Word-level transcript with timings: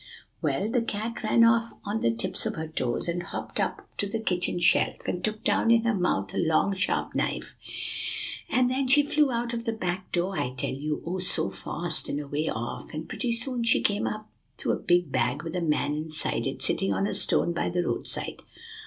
"Well, 0.41 0.67
the 0.67 0.81
cat 0.81 1.21
ran 1.21 1.43
off 1.43 1.73
on 1.85 2.01
the 2.01 2.09
tips 2.09 2.47
of 2.47 2.55
her 2.55 2.67
toes, 2.67 3.07
and 3.07 3.21
hopped 3.21 3.59
up 3.59 3.87
to 3.99 4.09
the 4.09 4.17
kitchen 4.19 4.57
shelf, 4.59 5.07
and 5.07 5.23
took 5.23 5.43
down 5.43 5.69
in 5.69 5.83
her 5.83 5.93
mouth 5.93 6.33
a 6.33 6.39
long, 6.39 6.73
sharp 6.73 7.13
knife; 7.13 7.55
and 8.49 8.67
then 8.67 8.87
she 8.87 9.03
flew 9.03 9.31
out 9.31 9.53
of 9.53 9.63
the 9.65 9.71
back 9.71 10.11
door, 10.11 10.35
I 10.35 10.55
tell 10.55 10.73
you, 10.73 11.03
oh! 11.05 11.19
so 11.19 11.51
fast, 11.51 12.09
and 12.09 12.19
away 12.19 12.49
off. 12.49 12.91
And 12.95 13.07
pretty 13.07 13.31
soon 13.31 13.63
she 13.63 13.79
came 13.81 14.07
up 14.07 14.27
to 14.57 14.71
a 14.71 14.75
big 14.75 15.11
bag 15.11 15.43
with 15.43 15.55
a 15.55 15.61
man 15.61 15.93
inside 15.93 16.47
it, 16.47 16.63
sitting 16.63 16.95
on 16.95 17.05
a 17.05 17.13
stone 17.13 17.53
by 17.53 17.69
the 17.69 17.83
roadside. 17.83 18.41